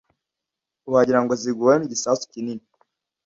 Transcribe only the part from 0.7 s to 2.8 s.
wagira ngo ziguweho n igisasu kinini